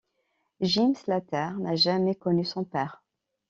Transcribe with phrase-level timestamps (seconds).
[0.61, 3.03] Jim Slater n'a jamais connu son père.